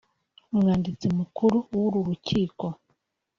[0.51, 2.65] umwanditsi mukuru w’uru rukiko